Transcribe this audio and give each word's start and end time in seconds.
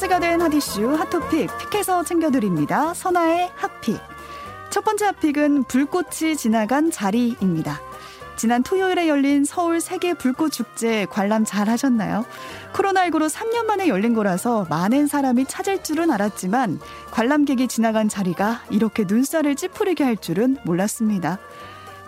주목된 0.00 0.40
핫이슈 0.40 0.94
핫토픽 0.94 1.50
픽해서 1.58 2.04
챙겨드립니다. 2.04 2.94
선아의 2.94 3.50
핫픽. 3.54 4.00
첫 4.70 4.82
번째 4.82 5.06
핫픽은 5.06 5.64
불꽃이 5.64 6.36
지나간 6.36 6.90
자리입니다. 6.90 7.80
지난 8.36 8.62
토요일에 8.62 9.08
열린 9.08 9.44
서울 9.44 9.80
세계 9.80 10.14
불꽃 10.14 10.52
축제 10.52 11.04
관람 11.06 11.44
잘 11.44 11.68
하셨나요? 11.68 12.24
코로나19로 12.72 13.28
3년 13.28 13.66
만에 13.66 13.88
열린 13.88 14.14
거라서 14.14 14.66
많은 14.70 15.06
사람이 15.06 15.46
찾을 15.46 15.82
줄은 15.82 16.10
알았지만 16.10 16.80
관람객이 17.10 17.68
지나간 17.68 18.08
자리가 18.08 18.62
이렇게 18.70 19.04
눈살을 19.06 19.56
찌푸리게 19.56 20.04
할 20.04 20.16
줄은 20.16 20.58
몰랐습니다. 20.64 21.38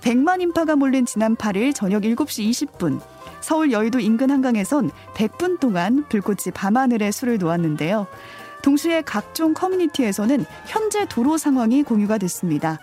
100만 0.02 0.42
인파가 0.42 0.76
몰린 0.76 1.06
지난 1.06 1.36
8일 1.36 1.74
저녁 1.74 2.02
7시 2.02 2.50
20분 2.50 3.00
서울 3.40 3.72
여의도 3.72 4.00
인근 4.00 4.30
한강에선 4.30 4.90
100분 5.14 5.60
동안 5.60 6.04
불꽃이 6.08 6.52
밤하늘에 6.54 7.10
술을 7.10 7.38
놓았는데요. 7.38 8.06
동시에 8.62 9.02
각종 9.02 9.54
커뮤니티에서는 9.54 10.44
현재 10.66 11.06
도로 11.06 11.38
상황이 11.38 11.82
공유가 11.82 12.18
됐습니다. 12.18 12.78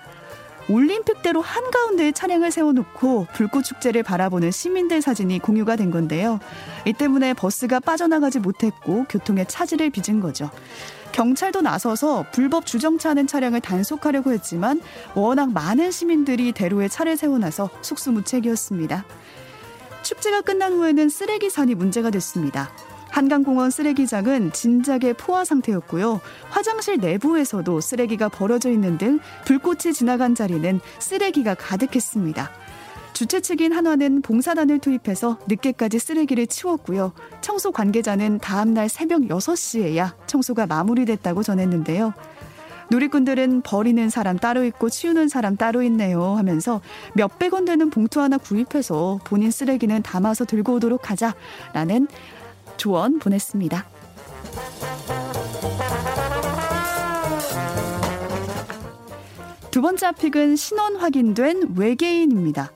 올림픽대로 0.70 1.42
한가운데에 1.42 2.12
차량을 2.12 2.52
세워놓고 2.52 3.28
불꽃 3.34 3.64
축제를 3.64 4.04
바라보는 4.04 4.52
시민들 4.52 5.02
사진이 5.02 5.40
공유가 5.40 5.76
된 5.76 5.90
건데요. 5.90 6.40
이 6.86 6.94
때문에 6.94 7.34
버스가 7.34 7.80
빠져나가지 7.80 8.40
못했고 8.40 9.06
교통에 9.10 9.46
차질을 9.46 9.90
빚은 9.90 10.20
거죠. 10.20 10.50
경찰도 11.12 11.62
나서서 11.62 12.26
불법 12.32 12.68
주정차하는 12.68 13.26
차량을 13.26 13.62
단속하려고 13.62 14.32
했지만 14.32 14.80
워낙 15.16 15.52
많은 15.52 15.90
시민들이 15.90 16.52
대로에 16.52 16.88
차를 16.88 17.18
세워놔서 17.18 17.70
속수무책이었습니다. 17.82 19.06
축제가 20.04 20.42
끝난 20.42 20.74
후에는 20.74 21.10
쓰레기 21.10 21.50
산이 21.50 21.76
문제가 21.76 22.12
됐습니다. 22.12 22.72
한강공원 23.20 23.70
쓰레기장은 23.70 24.54
진작에 24.54 25.12
포화 25.18 25.44
상태였고요. 25.44 26.22
화장실 26.50 27.00
내부에서도 27.00 27.82
쓰레기가 27.82 28.30
벌어져 28.30 28.70
있는 28.70 28.98
등 28.98 29.20
불꽃이 29.44 29.94
지나간 29.94 30.36
자리는 30.36 30.80
쓰레기가 31.00 31.54
가득했습니다. 31.54 32.50
주최 33.12 33.42
측인 33.42 33.74
한화는 33.74 34.22
봉사단을 34.22 34.80
투입해서 34.80 35.38
늦게까지 35.50 36.00
쓰레기를 36.00 36.48
치웠고요. 36.48 37.12
청소 37.42 37.74
관계자는 37.74 38.38
다음날 38.38 38.88
새벽 38.88 39.24
6시에야 39.24 40.16
청소가 40.26 40.66
마무리됐다고 40.68 41.44
전했는데요. 41.44 42.14
누리꾼들은 42.90 43.64
버리는 43.64 44.10
사람 44.10 44.38
따로 44.38 44.64
있고 44.64 44.90
치우는 44.90 45.28
사람 45.28 45.58
따로 45.58 45.84
있네요 45.84 46.36
하면서 46.38 46.82
몇백 47.14 47.54
원 47.54 47.66
되는 47.66 47.90
봉투 47.90 48.20
하나 48.22 48.38
구입해서 48.38 49.20
본인 49.26 49.52
쓰레기는 49.52 50.02
담아서 50.04 50.46
들고 50.46 50.76
오도록 50.76 51.12
하자라는 51.12 52.08
조언 52.80 53.20
보냈습니다. 53.20 53.86
두 59.70 59.82
번째 59.82 60.12
픽은 60.14 60.56
신원 60.56 60.96
확인된 60.96 61.76
외계인입니다. 61.76 62.72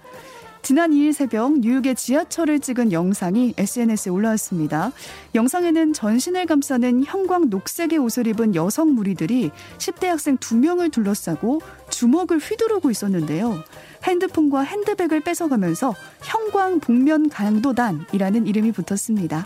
지난 0.62 0.92
2일 0.92 1.12
새벽 1.12 1.60
뉴욕의 1.60 1.96
지하철을 1.96 2.60
찍은 2.60 2.94
영상이 2.94 3.54
SNS에 3.58 4.10
올라왔습니다. 4.12 4.94
영상에는 5.36 5.92
전신을 5.92 6.46
감싸는 6.46 7.04
형광 7.06 7.50
녹색의 7.50 7.98
옷을 7.98 8.28
입은 8.28 8.56
여성 8.56 8.94
무리들이 8.94 9.52
10대 9.78 10.06
학생 10.06 10.38
2명을 10.38 10.92
둘러싸고 10.92 11.62
주먹을 11.90 12.38
휘두르고 12.38 12.92
있었는데요. 12.92 13.62
핸드폰과 14.04 14.62
핸드백을 14.62 15.20
뺏어가면서 15.22 15.96
형광 16.22 16.80
복면 16.80 17.30
강도단이라는 17.30 18.48
이름이 18.48 18.72
붙었습니다. 18.72 19.46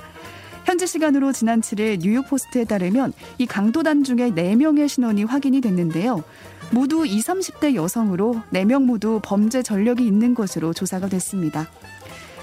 현지 0.67 0.85
시간으로 0.85 1.31
지난 1.31 1.61
7일 1.61 1.99
뉴욕 1.99 2.27
포스트에 2.27 2.65
따르면 2.65 3.13
이 3.37 3.45
강도단 3.45 4.03
중에 4.03 4.31
4명의 4.31 4.89
신원이 4.89 5.23
확인이 5.23 5.61
됐는데요. 5.61 6.25
모두 6.71 7.05
20, 7.05 7.25
30대 7.25 7.75
여성으로 7.75 8.41
4명 8.51 8.83
모두 8.83 9.21
범죄 9.23 9.63
전력이 9.63 10.05
있는 10.05 10.35
것으로 10.35 10.73
조사가 10.73 11.07
됐습니다. 11.07 11.69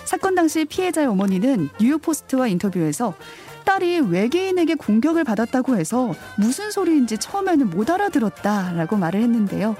사건 0.06 0.34
당시 0.34 0.64
피해자의 0.64 1.06
어머니는 1.06 1.68
뉴욕 1.78 2.00
포스트와 2.00 2.46
인터뷰에서 2.46 3.12
딸이 3.66 4.00
외계인에게 4.00 4.76
공격을 4.76 5.24
받았다고 5.24 5.76
해서 5.76 6.14
무슨 6.38 6.70
소리인지 6.70 7.18
처음에는 7.18 7.68
못 7.68 7.90
알아들었다라고 7.90 8.96
말을 8.96 9.20
했는데요. 9.20 9.76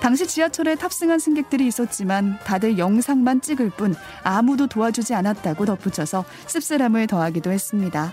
당시 0.00 0.26
지하철에 0.26 0.74
탑승한 0.76 1.18
승객들이 1.18 1.66
있었지만 1.66 2.38
다들 2.44 2.78
영상만 2.78 3.40
찍을 3.40 3.70
뿐 3.70 3.94
아무도 4.22 4.66
도와주지 4.66 5.14
않았다고 5.14 5.66
덧붙여서 5.66 6.24
씁쓸함을 6.46 7.06
더하기도 7.08 7.50
했습니다. 7.50 8.12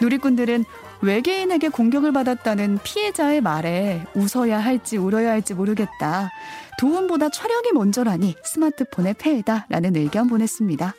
누리꾼들은 0.00 0.64
외계인에게 1.00 1.68
공격을 1.70 2.12
받았다는 2.12 2.80
피해자의 2.82 3.40
말에 3.40 4.04
웃어야 4.14 4.58
할지 4.58 4.96
울어야 4.96 5.30
할지 5.30 5.54
모르겠다. 5.54 6.30
도움보다 6.78 7.30
촬영이 7.30 7.72
먼저라니 7.72 8.36
스마트폰의 8.44 9.14
폐해다 9.14 9.66
라는 9.68 9.96
의견 9.96 10.28
보냈습니다. 10.28 10.94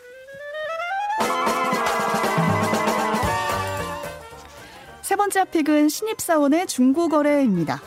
세 5.01 5.15
번째 5.15 5.45
픽은 5.45 5.89
신입사원의 5.89 6.67
중고거래입니다. 6.67 7.81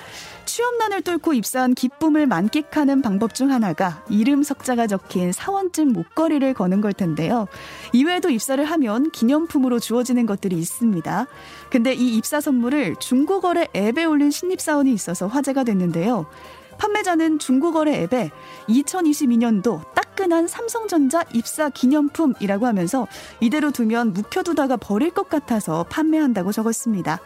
취업난을 0.53 1.01
뚫고 1.01 1.33
입사한 1.33 1.73
기쁨을 1.73 2.27
만끽하는 2.27 3.01
방법 3.01 3.35
중 3.35 3.51
하나가 3.51 4.05
이름 4.11 4.43
석자가 4.43 4.87
적힌 4.87 5.33
사원증 5.33 5.95
목걸이를 5.95 6.53
거는 6.53 6.83
걸 6.83 6.93
텐데요. 6.93 7.49
이외에도 7.95 8.29
입사를 8.29 8.63
하면 8.63 9.11
기념품으로 9.13 9.79
주어지는 9.79 10.27
것들이 10.27 10.59
있습니다. 10.59 11.27
근데 11.71 11.95
이 11.95 12.19
입사 12.19 12.43
선물을 12.43 12.97
중고거래 12.97 13.69
앱에 13.75 14.05
올린 14.05 14.31
신입사원이 14.31 14.93
있어서 14.93 15.27
화제가 15.27 15.65
됐는데요. 15.65 16.27
판매자는 16.77 17.39
중고거래 17.39 18.03
앱에 18.03 18.31
2022년도 18.69 19.95
따끈한 19.95 20.49
삼성전자 20.49 21.25
입사 21.33 21.71
기념품이라고 21.71 22.67
하면서 22.67 23.09
이대로 23.41 23.71
두면 23.71 24.13
묵혀두다가 24.13 24.77
버릴 24.77 25.13
것 25.13 25.31
같아서 25.31 25.87
판매한다고 25.89 26.53
적었습니다. 26.53 27.21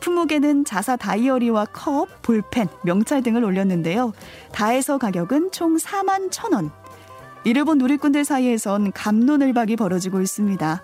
품목에는 0.00 0.64
자사 0.64 0.96
다이어리와 0.96 1.66
컵, 1.66 2.22
볼펜, 2.22 2.68
명찰 2.82 3.22
등을 3.22 3.44
올렸는데요. 3.44 4.12
다 4.52 4.68
해서 4.68 4.98
가격은 4.98 5.50
총 5.52 5.76
4만 5.76 6.30
1,000원. 6.30 6.70
이를 7.44 7.64
본 7.64 7.78
누리꾼들 7.78 8.24
사이에선 8.24 8.92
감론을박이 8.92 9.76
벌어지고 9.76 10.20
있습니다. 10.20 10.82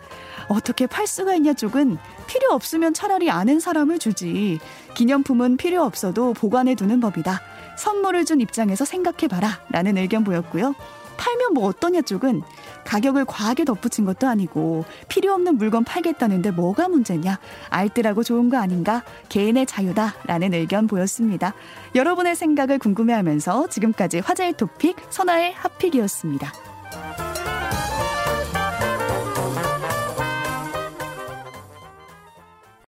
어떻게 0.48 0.86
팔 0.86 1.06
수가 1.06 1.34
있냐 1.34 1.52
쪽은 1.52 1.98
필요 2.26 2.52
없으면 2.52 2.94
차라리 2.94 3.30
아는 3.30 3.60
사람을 3.60 3.98
주지. 3.98 4.58
기념품은 4.94 5.56
필요 5.56 5.82
없어도 5.82 6.32
보관해 6.32 6.74
두는 6.74 7.00
법이다. 7.00 7.40
선물을 7.76 8.24
준 8.24 8.40
입장에서 8.40 8.84
생각해봐라. 8.84 9.60
라는 9.70 9.98
의견 9.98 10.24
보였고요. 10.24 10.74
팔면 11.16 11.54
뭐 11.54 11.66
어떠냐 11.66 12.02
쪽은 12.02 12.42
가격을 12.84 13.24
과하게 13.24 13.64
덧붙인 13.64 14.04
것도 14.04 14.26
아니고 14.26 14.84
필요 15.08 15.32
없는 15.32 15.56
물건 15.56 15.84
팔겠다는데 15.84 16.50
뭐가 16.52 16.88
문제냐 16.88 17.38
알뜰하고 17.70 18.22
좋은 18.22 18.50
거 18.50 18.58
아닌가 18.58 19.02
개인의 19.28 19.66
자유다라는 19.66 20.54
의견 20.54 20.86
보였습니다. 20.86 21.54
여러분의 21.94 22.36
생각을 22.36 22.78
궁금해하면서 22.78 23.68
지금까지 23.68 24.20
화제의 24.20 24.54
토픽 24.56 24.96
선아의 25.10 25.54
핫픽이었습니다. 25.54 26.63